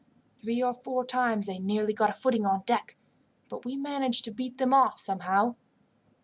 [0.39, 2.97] "Three or four times they nearly got a footing on deck,
[3.49, 5.53] but we managed to beat them off somehow.